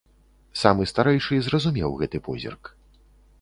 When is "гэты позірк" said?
2.01-2.63